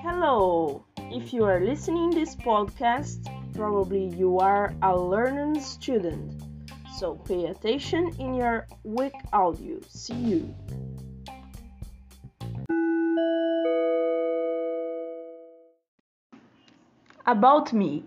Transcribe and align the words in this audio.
Hello! 0.00 0.82
If 0.96 1.34
you 1.34 1.44
are 1.44 1.60
listening 1.60 2.08
this 2.08 2.34
podcast, 2.36 3.28
probably 3.54 4.06
you 4.16 4.38
are 4.38 4.72
a 4.80 4.96
learning 4.98 5.60
student. 5.60 6.42
So 6.96 7.16
pay 7.16 7.44
attention 7.44 8.14
in 8.18 8.32
your 8.32 8.66
week 8.82 9.12
audio. 9.30 9.78
See 9.88 10.14
you. 10.14 10.54
About 17.26 17.74
me. 17.74 18.04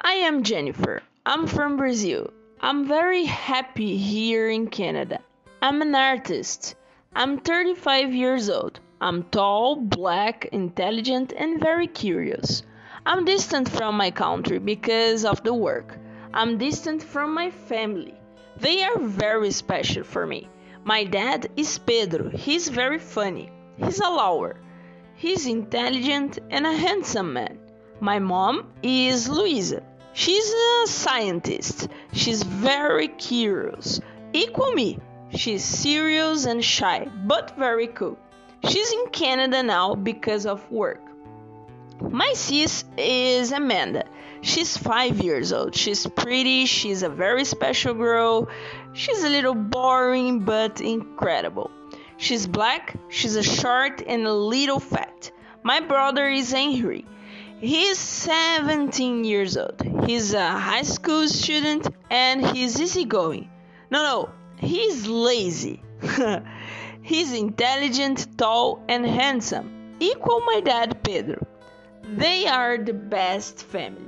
I 0.00 0.12
am 0.24 0.42
Jennifer. 0.44 1.02
I'm 1.26 1.46
from 1.46 1.76
Brazil. 1.76 2.32
I'm 2.60 2.88
very 2.88 3.24
happy 3.24 3.96
here 3.96 4.48
in 4.50 4.66
Canada. 4.66 5.20
I'm 5.62 5.80
an 5.80 5.94
artist. 5.94 6.74
I'm 7.14 7.38
35 7.38 8.12
years 8.12 8.50
old. 8.50 8.80
I'm 9.00 9.22
tall, 9.22 9.76
black, 9.76 10.46
intelligent, 10.50 11.32
and 11.36 11.60
very 11.60 11.86
curious. 11.86 12.64
I'm 13.06 13.24
distant 13.24 13.68
from 13.68 13.96
my 13.96 14.10
country 14.10 14.58
because 14.58 15.24
of 15.24 15.44
the 15.44 15.54
work. 15.54 15.96
I'm 16.34 16.58
distant 16.58 17.00
from 17.00 17.32
my 17.32 17.50
family. 17.50 18.14
They 18.56 18.82
are 18.82 18.98
very 18.98 19.52
special 19.52 20.02
for 20.02 20.26
me. 20.26 20.48
My 20.82 21.04
dad 21.04 21.48
is 21.56 21.78
Pedro. 21.78 22.28
He's 22.28 22.66
very 22.66 22.98
funny. 22.98 23.52
He's 23.76 24.00
a 24.00 24.10
lawyer. 24.10 24.56
He's 25.14 25.46
intelligent 25.46 26.40
and 26.50 26.66
a 26.66 26.72
handsome 26.72 27.34
man. 27.34 27.60
My 28.00 28.18
mom 28.18 28.72
is 28.82 29.28
Luisa. 29.28 29.84
She's 30.18 30.52
a 30.52 30.88
scientist. 30.88 31.86
She's 32.12 32.42
very 32.42 33.06
curious. 33.06 34.00
Equal 34.32 34.72
me. 34.72 34.98
She's 35.30 35.62
serious 35.62 36.44
and 36.44 36.64
shy, 36.64 37.08
but 37.24 37.56
very 37.56 37.86
cool. 37.86 38.18
She's 38.68 38.90
in 38.90 39.10
Canada 39.12 39.62
now 39.62 39.94
because 39.94 40.44
of 40.44 40.68
work. 40.72 41.00
My 42.00 42.32
sis 42.34 42.84
is 42.96 43.52
Amanda. 43.52 44.06
She's 44.40 44.76
five 44.76 45.20
years 45.20 45.52
old. 45.52 45.76
She's 45.76 46.04
pretty. 46.08 46.66
She's 46.66 47.04
a 47.04 47.08
very 47.08 47.44
special 47.44 47.94
girl. 47.94 48.48
She's 48.94 49.22
a 49.22 49.28
little 49.28 49.54
boring 49.54 50.40
but 50.40 50.80
incredible. 50.80 51.70
She's 52.16 52.44
black. 52.44 52.96
She's 53.08 53.36
a 53.36 53.44
short 53.44 54.02
and 54.04 54.26
a 54.26 54.34
little 54.34 54.80
fat. 54.80 55.30
My 55.62 55.78
brother 55.78 56.28
is 56.28 56.50
Henry. 56.50 57.06
He's 57.60 57.98
17 57.98 59.24
years 59.24 59.56
old. 59.56 59.82
He's 60.06 60.32
a 60.32 60.50
high 60.50 60.82
school 60.82 61.26
student 61.26 61.88
and 62.08 62.46
he's 62.46 62.80
easygoing. 62.80 63.50
No, 63.90 64.02
no, 64.04 64.30
he's 64.58 65.08
lazy. 65.08 65.82
he's 67.02 67.32
intelligent, 67.32 68.38
tall, 68.38 68.84
and 68.88 69.04
handsome. 69.04 69.96
Equal 69.98 70.40
my 70.42 70.60
dad, 70.60 71.02
Pedro. 71.02 71.44
They 72.04 72.46
are 72.46 72.78
the 72.78 72.92
best 72.92 73.64
family. 73.64 74.07